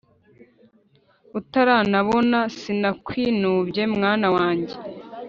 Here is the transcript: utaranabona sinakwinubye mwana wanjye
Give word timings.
utaranabona 1.39 2.39
sinakwinubye 2.57 3.83
mwana 3.95 4.27
wanjye 4.35 4.75